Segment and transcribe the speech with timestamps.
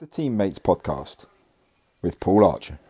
[0.00, 1.26] The Teammates Podcast
[2.02, 2.80] with Paul Archer.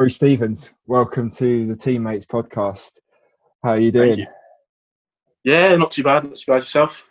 [0.00, 2.92] Harry Stevens, welcome to the Teammates Podcast.
[3.62, 4.20] How are you doing?
[4.20, 4.26] you.
[5.44, 6.24] Yeah, not too bad.
[6.24, 7.04] Not too bad yourself.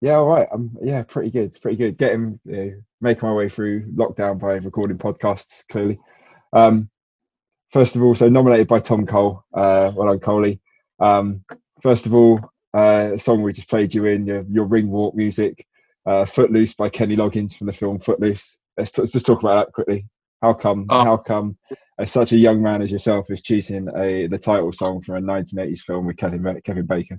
[0.00, 0.46] Yeah, all right.
[0.52, 1.98] I'm yeah, pretty good, pretty good.
[1.98, 5.64] Getting uh, making my way through lockdown by recording podcasts.
[5.72, 5.98] Clearly,
[6.52, 6.88] um,
[7.72, 9.42] first of all, so nominated by Tom Cole.
[9.52, 10.60] Uh, well done, Coley.
[11.00, 11.44] Um,
[11.82, 12.38] first of all,
[12.72, 15.66] uh, a song we just played you in your, your ring walk music,
[16.06, 18.56] uh, "Footloose" by Kenny Loggins from the film Footloose.
[18.78, 20.06] Let's, t- let's just talk about that quickly.
[20.42, 20.86] How come?
[20.88, 21.04] Oh.
[21.04, 21.56] How come?
[21.98, 25.20] As such a young man as yourself is choosing a the title song from a
[25.20, 27.18] 1980s film with Kevin Kevin Bacon.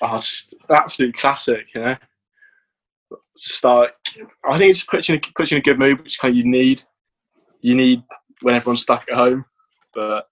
[0.00, 1.96] Oh, it's absolute classic, you know.
[3.36, 3.92] Start.
[4.44, 6.18] I think it just puts you in a, puts you in a good mood, which
[6.18, 6.82] kind of you need.
[7.60, 8.02] You need
[8.42, 9.44] when everyone's stuck at home,
[9.94, 10.28] but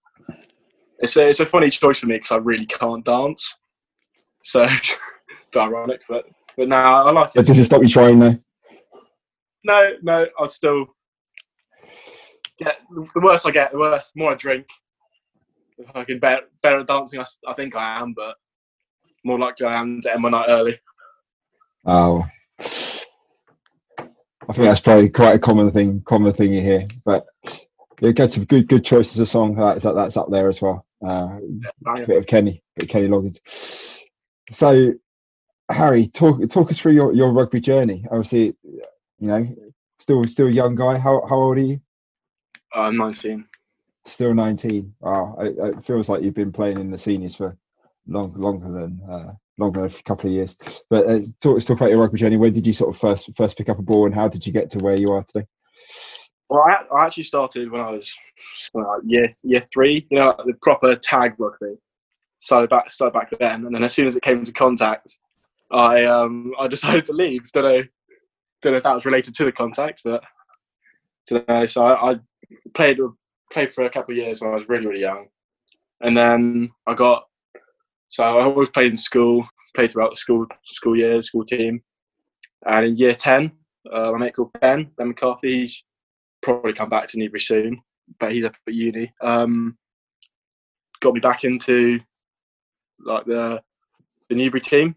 [0.99, 3.57] it's a it's a funny choice for me because I really can't dance.
[4.43, 4.97] So, it's
[5.55, 8.37] ironic, but but now I like But does it stop you trying though?
[9.63, 10.85] No, no, I'll still
[12.57, 14.67] get the worse I get, the worse more I drink.
[15.77, 18.35] If I can better better at dancing, I, I think I am, but
[19.23, 20.79] more likely I am to end my night early.
[21.85, 22.25] Oh,
[24.49, 26.01] I think that's probably quite a common thing.
[26.05, 27.27] Common thing you hear, but
[28.01, 29.55] you get some good good choices of song.
[29.55, 30.85] That's that's up there as well.
[31.05, 31.37] Uh,
[31.85, 33.39] a bit of Kenny, bit of Kenny Loggins.
[34.53, 34.93] So,
[35.69, 38.05] Harry, talk talk us through your, your rugby journey.
[38.09, 39.47] Obviously, you know,
[39.99, 40.97] still still a young guy.
[40.97, 41.81] How how old are you?
[42.73, 43.45] I'm 19.
[44.07, 44.93] Still nineteen.
[45.01, 47.57] Wow, it, it feels like you've been playing in the seniors for
[48.07, 50.57] long longer than uh, longer than a couple of years.
[50.89, 52.37] But uh, talk talk about your rugby journey.
[52.37, 54.53] When did you sort of first first pick up a ball, and how did you
[54.53, 55.45] get to where you are today?
[56.49, 58.15] Well, I, I actually started when I was
[58.73, 60.07] well, year year three.
[60.09, 61.75] You know, like the proper tag rugby.
[62.37, 65.17] Started back started back then, and then as soon as it came into contact,
[65.71, 67.51] I um I decided to leave.
[67.51, 67.83] Don't know
[68.61, 70.23] don't know if that was related to the contact, but
[71.25, 72.15] today so I, I
[72.73, 72.99] played
[73.51, 75.27] played for a couple of years when I was really really young,
[76.01, 77.27] and then I got
[78.09, 81.81] so I always played in school, played throughout the school school years, school team,
[82.65, 83.51] and in year ten,
[83.91, 85.61] uh, my mate called Ben Ben McCarthy.
[85.61, 85.83] He's
[86.41, 87.81] probably come back to Newbury soon,
[88.19, 89.13] but he's up at uni.
[89.21, 89.77] Um,
[91.01, 91.99] got me back into
[92.99, 93.61] like the
[94.29, 94.95] the Newbury team.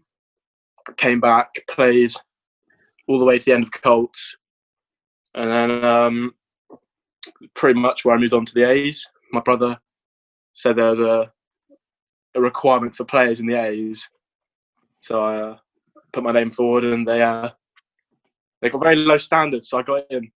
[0.97, 2.13] Came back, played
[3.07, 4.35] all the way to the end of Colts,
[5.35, 6.33] and then um,
[7.55, 9.07] pretty much where I moved on to the A's.
[9.31, 9.77] My brother
[10.53, 11.31] said there was a
[12.35, 14.07] a requirement for players in the A's,
[15.01, 15.57] so I uh,
[16.13, 17.49] put my name forward, and they uh,
[18.61, 20.31] they got very low standards, so I got in,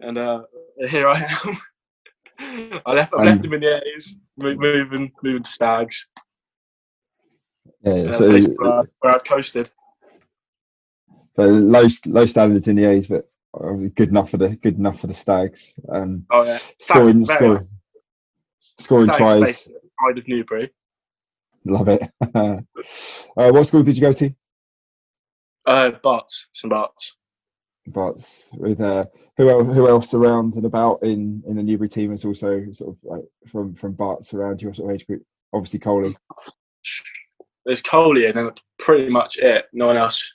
[0.00, 0.42] and uh,
[0.88, 1.56] here I am.
[2.86, 6.08] I left, I left him in the A's, moving moving to Stags.
[7.84, 9.70] Yeah, And so, where, I- where I've coasted.
[11.36, 13.28] so low low standards in the A's, but uh,
[13.94, 15.72] good enough for the good enough for the Stags.
[15.90, 17.68] Um, Oh yeah, scoring Stags, scoring
[18.80, 19.68] scoring tries.
[19.98, 20.70] Pride of Newbury.
[21.64, 22.02] Love it.
[22.34, 22.56] uh,
[23.34, 24.34] what school did you go to?
[25.66, 27.14] Uh, Barts, some Barts.
[27.86, 32.12] Barts with uh, who else, who else around and about in, in the Newbury team
[32.12, 35.22] is also sort of like from from Bart's around your sort of age group.
[35.52, 36.16] Obviously Coley.
[37.64, 39.66] There's Coley, and then pretty much it.
[39.72, 40.32] No one else.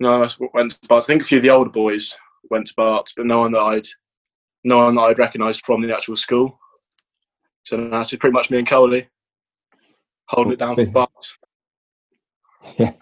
[0.00, 1.06] No one else went to Barts.
[1.06, 2.16] I think a few of the older boys
[2.50, 3.86] went to Barts, but no one that I'd,
[4.64, 6.58] no one that I'd recognised from the actual school.
[7.64, 9.08] So that's just pretty much me and Coley
[10.28, 11.38] holding it down for Barts.
[12.78, 12.94] Yeah,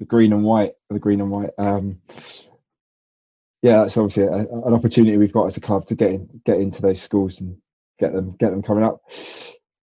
[0.00, 1.50] the green and white, the green and white.
[1.58, 2.00] Um,
[3.62, 6.58] yeah, that's obviously a, an opportunity we've got as a club to get in, get
[6.58, 7.56] into those schools and
[8.00, 9.00] get them get them coming up.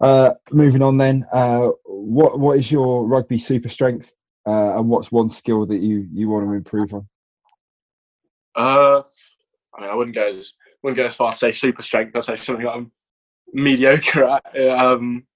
[0.00, 4.10] Uh, moving on then, uh, what what is your rugby super strength,
[4.46, 7.06] uh, and what's one skill that you you want to improve on?
[8.56, 9.02] Uh,
[9.74, 12.16] I mean, I wouldn't go as wouldn't go as far as say super strength.
[12.16, 12.92] I'd say something that I'm
[13.52, 14.70] mediocre at.
[14.78, 15.26] Um,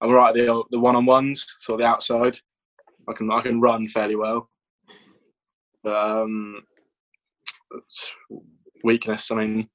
[0.00, 2.38] I'm right at the the one on ones, sort of the outside.
[3.08, 4.48] I can I can run fairly well.
[5.84, 6.62] Um,
[8.84, 9.30] weakness.
[9.30, 9.68] I mean,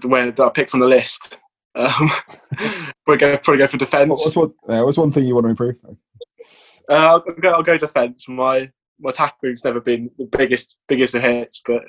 [0.00, 1.38] the way that I pick from the list,
[1.74, 2.10] Um,
[3.06, 4.20] probably go probably go for defence.
[4.24, 4.52] What's one?
[4.68, 5.76] Uh, what's one thing you want to improve?
[6.88, 8.28] Uh, I'll go, I'll go defence.
[8.28, 8.70] My
[9.00, 11.82] my tackling's never been the biggest biggest of hits, but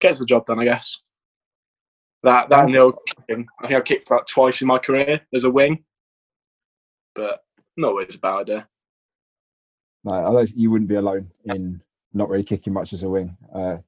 [0.00, 0.98] gets the job done, I guess.
[2.22, 3.46] That that and the old kicking.
[3.60, 5.84] I think I've kicked about twice in my career as a wing,
[7.14, 7.40] but
[7.76, 8.68] not always a bad idea.
[10.04, 11.80] No, I don't, you wouldn't be alone in
[12.12, 13.36] not really kicking much as a wing.
[13.54, 13.78] Uh,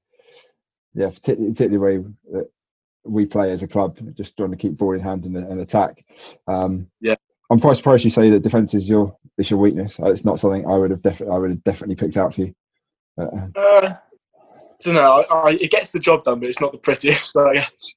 [0.94, 2.50] yeah, particularly, particularly the way that
[3.04, 6.04] we play as a club, just trying to keep ball in hand and, and attack.
[6.46, 7.16] Um, Yeah.
[7.50, 9.98] I'm quite surprised you say that defence is your is your weakness.
[10.00, 12.42] Uh, It's not something I would have definitely I would have definitely picked out for
[12.42, 12.54] you.
[13.20, 13.94] Uh, Uh,
[14.82, 15.24] don't know.
[15.30, 17.36] I, I, it gets the job done, but it's not the prettiest.
[17.36, 17.94] I guess.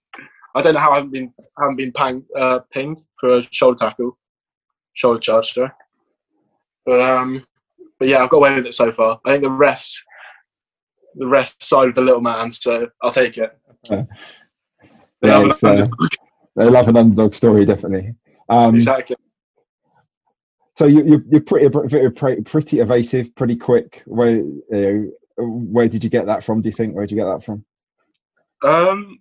[0.55, 3.77] I don't know how I haven't been haven't been pang, uh, pinged for a shoulder
[3.77, 4.17] tackle,
[4.93, 5.71] shoulder charge, sorry.
[6.85, 7.45] But um,
[7.99, 9.19] but yeah, I've got away with it so far.
[9.25, 9.95] I think the refs,
[11.15, 13.57] the refs side of the little man, so I'll take it.
[13.89, 14.03] Yeah,
[15.21, 15.87] They have an uh,
[16.55, 18.15] they love an underdog story, definitely.
[18.49, 19.15] Um, exactly.
[20.77, 21.69] So you, you're you're pretty
[22.43, 24.03] pretty evasive, pretty quick.
[24.05, 26.61] Where you know, where did you get that from?
[26.61, 26.93] Do you think?
[26.93, 27.65] Where did you get that from?
[28.63, 29.19] Um,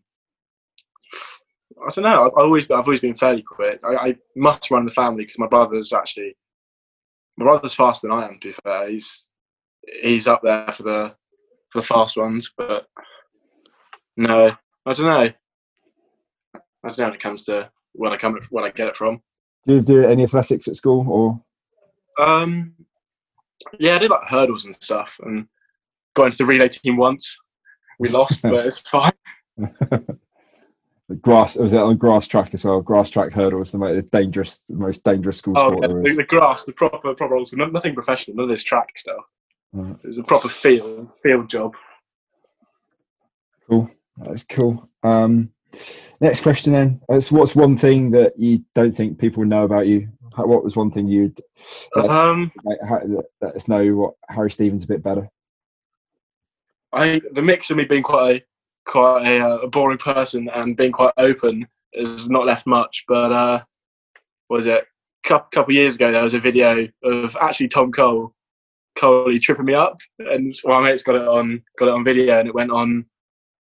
[1.80, 2.26] I don't know.
[2.26, 3.80] I've always I've always been fairly quick.
[3.84, 6.36] I, I must run the family because my brother's actually
[7.38, 8.38] my brother's faster than I am.
[8.38, 9.28] To be fair, he's
[10.02, 11.14] he's up there for the
[11.72, 12.52] for the fast ones.
[12.58, 12.86] But
[14.18, 14.54] no,
[14.84, 15.30] I don't know.
[16.54, 19.22] I don't know when it comes to when I come when I get it from.
[19.66, 21.42] Do you do any athletics at school or?
[22.18, 22.74] Um,
[23.78, 25.46] yeah, I did like hurdles and stuff, and
[26.14, 27.38] got into the relay team once.
[27.98, 29.12] We lost, but it's fine.
[31.20, 32.80] grass was it on grass track as well?
[32.80, 36.16] Grass track hurdle is the most dangerous, the most dangerous school Oh, sport yeah, the,
[36.16, 39.24] the grass, the proper proper rules, no- nothing professional, none of this track stuff.
[39.72, 39.96] Right.
[40.02, 41.74] It was a proper field field job.
[43.68, 44.88] Cool, that's cool.
[45.02, 45.50] Um,
[46.20, 47.00] next question then.
[47.08, 50.08] It's, what's one thing that you don't think people know about you?
[50.36, 51.40] What was one thing you'd
[51.96, 52.02] Yeah.
[52.02, 55.28] Um, let us know what Harry Stevens a bit better?
[56.92, 58.44] I the mix of me being quite a
[58.90, 63.04] quite a, uh, a boring person and being quite open has not left much.
[63.08, 63.64] But uh,
[64.48, 66.12] what was it a couple, couple years ago?
[66.12, 68.34] There was a video of actually Tom Cole
[68.96, 72.48] Coley tripping me up, and my mate's got it on got it on video, and
[72.48, 73.04] it went on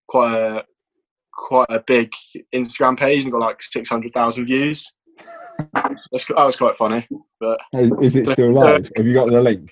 [0.09, 0.65] quite a
[1.33, 2.13] quite a big
[2.55, 4.93] Instagram page and got like six hundred thousand views.
[5.73, 7.07] That's, that was quite funny.
[7.41, 8.91] But Is, is it still live?
[8.97, 9.71] Have you got the link?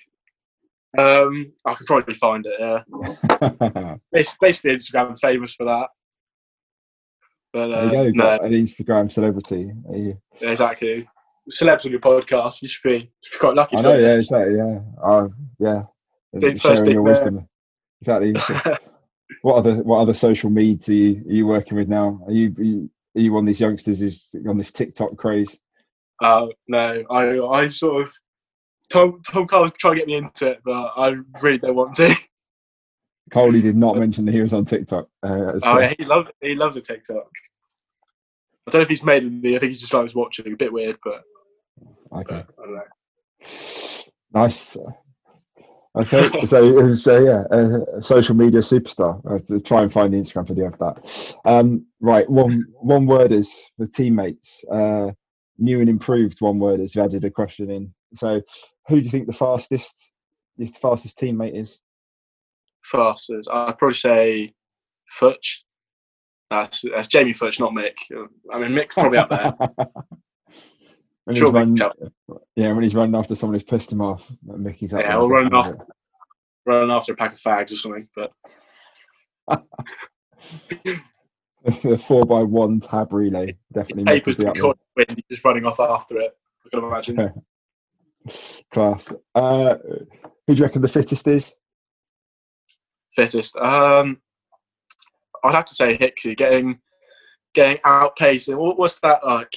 [0.98, 2.54] um, I can probably find it.
[2.58, 5.88] Yeah, Bas- basically Instagram famous for that.
[7.52, 8.36] But there uh, you go.
[8.36, 9.72] no, an Instagram celebrity.
[9.88, 11.06] There you- exactly.
[11.50, 12.62] Celebs on your podcast.
[12.62, 13.76] You should be, you should be quite lucky.
[13.76, 14.80] I know, yeah, exactly, yeah.
[15.02, 15.82] Uh, yeah.
[16.38, 17.48] Big first Sharing your wisdom.
[18.00, 18.34] Exactly.
[19.40, 22.20] What other what other social medias are you are you working with now?
[22.26, 25.58] Are you are you, are you on these youngsters who's on this TikTok craze?
[26.22, 28.14] Uh, no, I I sort of
[28.90, 32.14] Tom Tom Cole trying to get me into it, but I really don't want to.
[33.30, 35.08] Coley did not mention that he was on TikTok.
[35.22, 37.28] Uh, so- Oh, yeah, he loves he loves a TikTok.
[38.66, 39.56] I don't know if he's made me.
[39.56, 40.52] I think he just likes watching.
[40.52, 41.22] A bit weird, but,
[42.12, 42.44] okay.
[42.46, 42.82] but I don't know.
[44.34, 44.76] Nice.
[46.00, 49.20] Okay, so so yeah, a social media superstar.
[49.28, 51.34] I have to try and find the Instagram video of that.
[51.44, 54.62] Um, right, one one word is for teammates.
[54.70, 55.10] Uh,
[55.58, 56.94] new and improved one word is.
[56.94, 57.92] You added a question in.
[58.14, 58.40] So,
[58.88, 60.10] who do you think the fastest,
[60.58, 61.80] the fastest teammate is?
[62.84, 64.52] Fastest, I'd probably say
[65.20, 65.60] Futch.
[66.50, 67.94] That's that's Jamie Futch, not Mick.
[68.52, 69.54] I mean, Mick's probably up there.
[71.24, 71.76] when Sure, run,
[72.56, 75.00] yeah, when he's running after someone who's pissed him off, Mickey's up.
[75.00, 75.86] Yeah, there, running definitely.
[76.66, 78.06] running after a pack of fags or something.
[78.14, 78.32] But
[81.64, 85.22] the four by one tab relay definitely papers be up been caught in the wind,
[85.28, 86.36] he's just running off after it.
[86.64, 87.42] I can imagine.
[88.72, 89.12] Class.
[89.34, 89.76] Uh,
[90.46, 91.54] who do you reckon the fittest is?
[93.16, 93.56] Fittest.
[93.56, 94.20] Um,
[95.44, 96.78] I'd have to say Hicksy getting
[97.54, 98.48] getting outpaced.
[98.48, 99.52] And what, what's that like?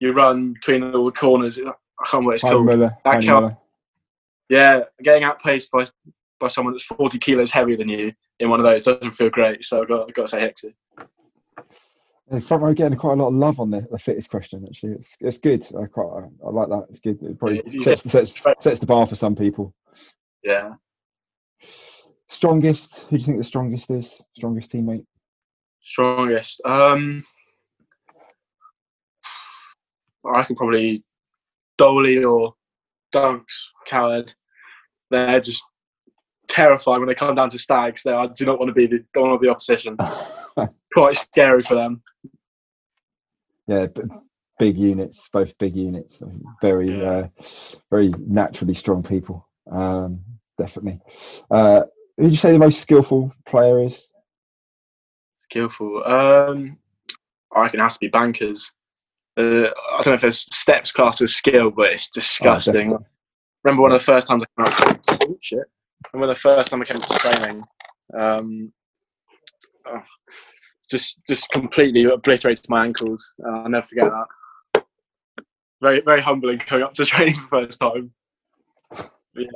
[0.00, 1.58] You run between all the corners.
[1.58, 1.76] I can't
[2.12, 2.66] remember what it's called.
[2.66, 2.96] Muller.
[3.04, 3.56] That Heine count-
[4.48, 5.84] Yeah, getting outpaced by
[6.38, 9.64] by someone that's forty kilos heavier than you in one of those doesn't feel great.
[9.64, 10.74] So I've got, I've got to say Hicksy.
[12.38, 14.64] Front row getting quite a lot of love on the, the fittest question.
[14.68, 15.66] Actually, it's it's good.
[15.76, 16.86] I quite I like that.
[16.90, 17.20] It's good.
[17.22, 19.74] It probably Yeah, sets, sets sets the bar for some people.
[20.44, 20.74] Yeah.
[22.28, 23.06] Strongest.
[23.10, 24.22] Who do you think the strongest is?
[24.36, 25.04] Strongest teammate.
[25.82, 26.60] Strongest.
[26.64, 27.24] Um,
[30.32, 31.02] I can probably
[31.78, 32.54] Dolly or
[33.12, 34.32] Dunks, Coward.
[35.10, 35.64] They're just
[36.46, 38.04] terrified when they come down to stags.
[38.04, 39.96] They I do not want to be the don't want to be the opposition.
[40.92, 42.02] Quite scary for them.
[43.66, 43.86] yeah,
[44.58, 46.22] big units, both big units,
[46.60, 47.26] very uh,
[47.90, 49.48] very naturally strong people.
[49.70, 50.20] Um,
[50.58, 51.00] definitely.
[51.50, 51.82] Uh,
[52.16, 54.08] who would you say the most skillful player is?
[55.44, 56.04] Skillful.
[56.04, 56.76] Um,
[57.54, 58.70] I reckon it has to be bankers.
[59.36, 62.90] Uh, I don't know if there's steps class as skill, but it's disgusting.
[62.90, 63.06] definitely.
[63.64, 65.22] Remember one of the first times I came out.
[65.22, 65.64] Oh shit!
[66.12, 67.64] Remember the first time I came to training.
[68.18, 68.72] Um,
[69.86, 70.02] oh,
[70.90, 73.32] just just completely obliterated my ankles.
[73.44, 74.84] Uh, I'll never forget that.
[75.80, 78.12] Very very humbling going up to training for the first time.
[79.34, 79.46] Yeah.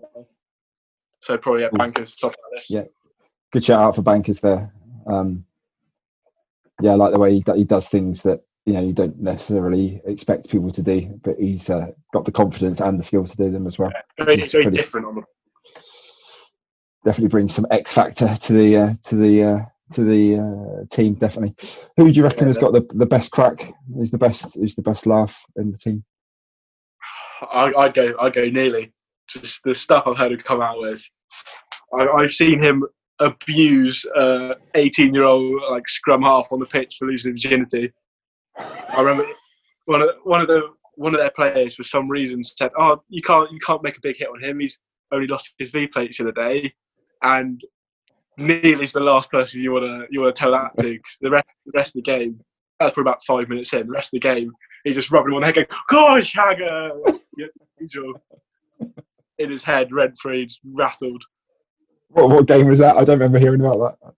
[1.20, 2.70] So probably yeah, bankers top of list.
[2.70, 2.84] Yeah.
[3.52, 4.72] Good shout out for bankers there.
[5.06, 5.44] Um,
[6.80, 10.00] yeah, I like the way he, he does things that you know you don't necessarily
[10.06, 13.50] expect people to do, but he's uh, got the confidence and the skill to do
[13.50, 13.92] them as well.
[14.18, 15.22] Very, It's very pretty- different on the
[17.04, 19.58] Definitely brings some X factor to the uh, to the uh,
[19.92, 21.14] to the uh, team.
[21.14, 21.54] Definitely.
[21.96, 23.72] Who do you reckon Yeah, has got the, the best crack?
[24.00, 24.56] Is the best?
[24.56, 26.04] is the best laugh in the team?
[27.52, 28.14] I, I'd go.
[28.20, 28.92] I'd go Neely.
[29.28, 31.02] Just the stuff I've heard him come out with.
[31.98, 32.84] I, I've seen him
[33.20, 37.92] abuse a 18 year old like scrum half on the pitch for losing virginity.
[38.58, 39.26] I remember
[39.86, 43.22] one of one of the one of their players for some reason said, "Oh, you
[43.22, 44.60] can't you can't make a big hit on him.
[44.60, 44.78] He's
[45.12, 46.72] only lost his V plates the other day."
[47.22, 47.60] And
[48.36, 51.30] Neely's the last person you want to you want to tell that to because the
[51.30, 52.40] rest the rest of the game.
[52.80, 53.86] That's probably about five minutes in.
[53.86, 54.50] The rest of the game,
[54.82, 56.90] he's just rubbing him on the head, going, "Gosh, Hagger!"
[59.38, 61.24] In his head, just rattled.
[62.08, 62.96] What, what game was that?
[62.96, 64.14] I don't remember hearing about that.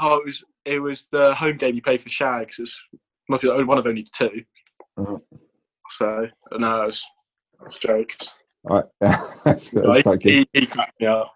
[0.00, 2.58] Oh, it was it was the home game you played for Shags.
[2.58, 2.80] It's
[3.28, 4.42] must be one of only 2
[4.98, 5.20] Mhm.
[5.90, 7.04] So no, it was,
[7.60, 8.34] it was jokes.
[8.68, 10.22] All right, yeah, that's, that's good.
[10.22, 11.34] he, he cracked me up.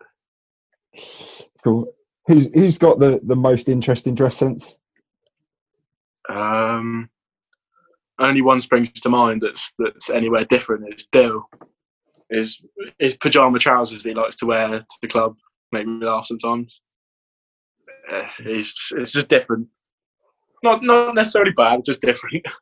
[1.63, 1.93] Cool.
[2.27, 4.77] Who's who's got the, the most interesting dress sense?
[6.29, 7.09] Um,
[8.19, 11.45] only one springs to mind that's that's anywhere different is Dill.
[12.31, 12.61] His
[12.99, 15.35] his pajama trousers he likes to wear to the club
[15.73, 16.81] make me laugh sometimes.
[18.13, 19.67] Uh, he's it's just different.
[20.63, 22.47] Not not necessarily bad, just different.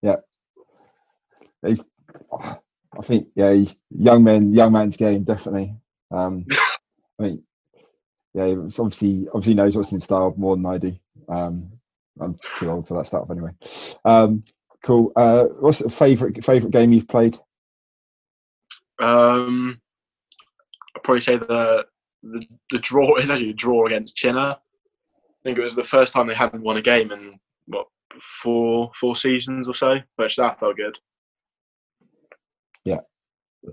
[0.00, 0.14] Yeah.
[1.66, 1.84] He's,
[2.40, 5.74] I think yeah, young men, young man's game definitely.
[6.12, 6.46] Um,
[7.18, 7.42] I mean,
[8.34, 10.96] yeah, it's obviously obviously knows what's in style more than I do.
[11.28, 11.70] Um,
[12.20, 13.50] I'm too old for that stuff anyway.
[14.04, 14.44] Um,
[14.84, 15.12] cool.
[15.16, 17.38] Uh, what's the favorite favorite game you've played?
[19.00, 19.80] Um,
[20.96, 21.86] I'd probably say the,
[22.22, 24.56] the the draw is actually a draw against Chinnor.
[24.56, 27.86] I think it was the first time they hadn't won a game in what
[28.20, 30.98] four four seasons or so, which that felt good.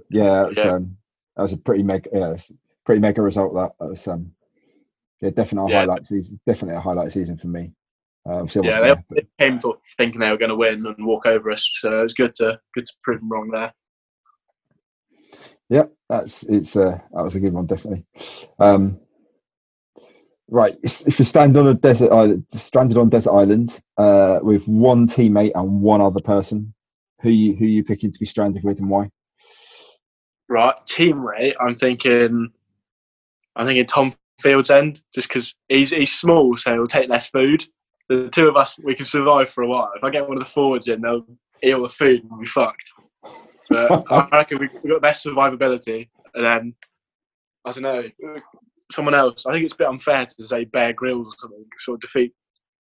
[0.10, 0.74] Yeah, it's, Yeah.
[0.74, 0.98] Um,
[1.36, 2.38] that was a pretty mega, yeah,
[2.86, 3.54] pretty mega result.
[3.54, 4.32] That, that was um,
[5.26, 5.80] yeah, definitely a Yeah.
[5.80, 6.40] highlight season.
[6.46, 7.72] Definitely a highlight season for me.
[8.28, 10.86] Uh, obviously I Yeah, they, there, they came thought, thinking they were going to win
[10.86, 13.74] and walk over us, so it was good to good to prove them wrong there.
[15.70, 18.06] Yeah, that's it's uh, that was a good one, definitely.
[18.60, 19.00] Um,
[20.48, 25.08] right, if you stand on a desert island, stranded on desert island, uh, with one
[25.08, 26.74] teammate and one other person,
[27.22, 29.10] who you who you picking to be stranded with and why?
[30.48, 31.56] Right, team rate.
[31.60, 32.52] I'm thinking,
[33.56, 37.66] I'm thinking Tom Fieldsend just because he's he's small, so he'll take less food.
[38.10, 39.92] The two of us, we can survive for a while.
[39.96, 41.26] If I get one of the forwards in, they'll
[41.64, 42.92] eat all the food and we'll be fucked.
[43.70, 46.76] But I reckon we we got best survivability, and then
[47.66, 48.42] I don't know
[48.92, 49.46] someone else.
[49.46, 51.66] I think it's a bit unfair to say Bear Grylls or something.
[51.78, 52.34] Sort of defeat.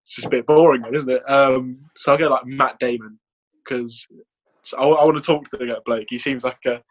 [0.05, 1.29] It's just a bit boring, isn't it?
[1.29, 3.19] Um, so I'll go like Matt Damon
[3.63, 4.07] because
[4.77, 6.07] I, I want to talk to the bloke.
[6.09, 6.81] He seems like a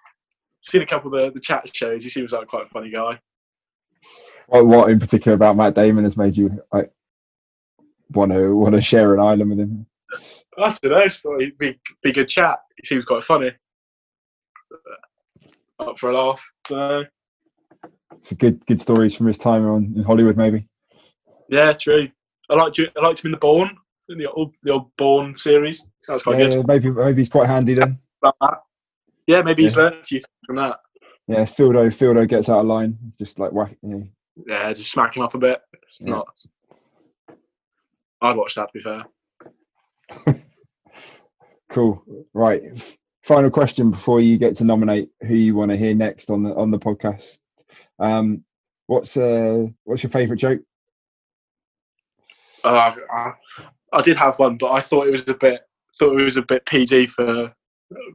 [0.62, 2.04] seen a couple of the, the chat shows.
[2.04, 3.18] He seems like quite a funny guy.
[4.50, 6.90] What, what in particular about Matt Damon has made you like
[8.10, 9.86] want to want to share an island with him?
[10.58, 10.98] I don't know.
[10.98, 12.58] I just thought he'd be, be good chat.
[12.76, 13.52] He seems quite funny.
[14.72, 16.44] Uh, up for a laugh.
[16.66, 17.04] So,
[18.30, 20.66] a good good stories from his time on in Hollywood, maybe.
[21.48, 22.08] yeah, true.
[22.50, 22.88] I liked you.
[22.98, 23.70] I liked him in the Bourne,
[24.08, 25.88] in the old the old Bourne series.
[26.08, 26.66] That was quite Yeah, good.
[26.66, 27.98] maybe maybe he's quite handy then.
[29.28, 29.82] Yeah, maybe he's Yeah.
[29.84, 30.80] learned a few things from that.
[31.28, 33.76] Yeah, Fieldo Fieldo gets out of line, just like whack.
[33.82, 34.08] You know,
[34.46, 35.60] Yeah, just smack him up a bit.
[35.82, 36.10] It's Yeah.
[36.10, 36.28] not.
[38.22, 38.68] I'd watch that.
[38.68, 39.04] To be fair.
[41.70, 42.02] Cool.
[42.34, 42.62] Right.
[43.22, 46.52] Final question before you get to nominate who you want to hear next on the
[46.56, 47.38] on the podcast.
[48.00, 48.44] Um,
[48.88, 50.60] what's uh what's your favourite joke?
[52.64, 53.32] Uh, I,
[53.92, 55.60] I did have one, but I thought it was a bit
[55.96, 57.54] thought it was a bit PG for a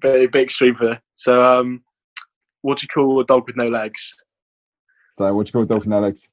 [0.02, 1.00] bit, a bit extreme for.
[1.14, 1.82] So, um,
[2.62, 4.14] what do you call a dog with no legs?
[5.18, 6.28] So what you call dolphin Alex?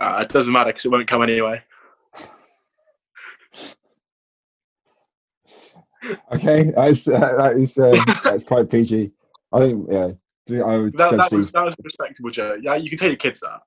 [0.00, 1.62] Uh, it doesn't matter because it won't come anyway.
[6.32, 9.10] Okay, that's uh, that is uh, that's quite PG.
[9.52, 10.10] I think yeah.
[10.64, 12.60] I would That, that was that was a respectable joke.
[12.62, 13.60] Yeah, you can tell your kids that.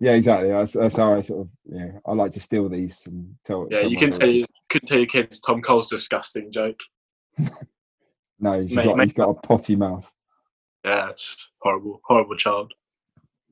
[0.00, 0.48] Yeah, exactly.
[0.48, 1.92] That's, that's how I sort of yeah.
[2.06, 3.68] I like to steal these and tell.
[3.70, 6.80] Yeah, tell you can tell you could tell your kids Tom Cole's disgusting joke.
[8.38, 9.04] No, he's Mate, got mate.
[9.04, 10.10] he's got a potty mouth.
[10.84, 12.72] Yeah, it's horrible, horrible child.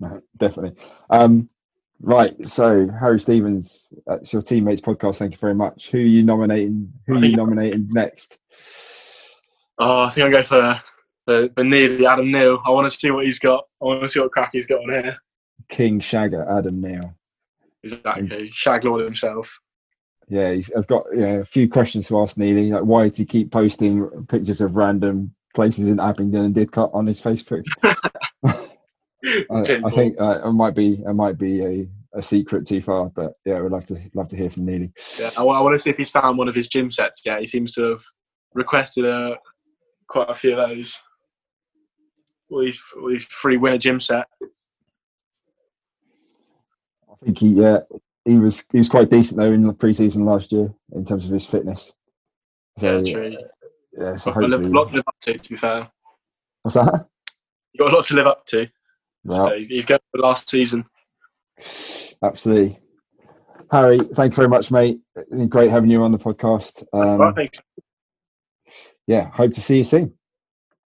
[0.05, 0.79] No, definitely.
[1.11, 1.49] Um,
[2.01, 2.35] right.
[2.47, 5.17] So Harry Stevens, that's your teammates podcast.
[5.17, 5.91] Thank you very much.
[5.91, 6.93] Who are you nominating?
[7.07, 8.39] Who are you nominating next?
[9.79, 10.81] Oh, I think I'll go for
[11.27, 12.61] the the Neely Adam Neal.
[12.65, 13.65] I want to see what he's got.
[13.81, 15.17] I want to see what crack he's got on here.
[15.69, 17.15] King Shagger, Adam Neal.
[17.83, 19.59] Exactly, Shag Lord himself.
[20.29, 22.71] Yeah, he's, I've got yeah, a few questions to ask Neely.
[22.71, 27.07] Like, why did he keep posting pictures of random places in Abingdon and Didcot on
[27.07, 27.65] his Facebook?
[29.51, 33.07] I, I think uh, it might be it might be a, a secret too far,
[33.07, 34.93] but yeah, we'd love to love to hear from Neely.
[35.19, 37.23] Yeah, I, I want to see if he's found one of his gym sets.
[37.25, 38.03] Yeah, he seems to have
[38.53, 39.37] requested a,
[40.09, 40.99] quite a few of those.
[42.51, 44.27] All these, all these free winner gym set.
[47.11, 47.79] I think he yeah
[48.25, 51.33] he was he was quite decent though in the preseason last year in terms of
[51.33, 51.93] his fitness.
[52.79, 53.37] So Yeah, true.
[53.99, 55.39] yeah, so Got a lot to live up to.
[55.39, 55.89] To be fair,
[56.63, 57.07] what's that?
[57.73, 58.67] you got a lot to live up to.
[59.25, 60.85] Well, So he's- going for last season.
[62.23, 62.79] absolutely.
[63.71, 65.01] Harry, thank you very much, mate.
[65.49, 66.85] Great having you on the podcast.
[66.93, 67.59] Um, thanks.
[69.07, 70.13] yeah, hope to see you soon.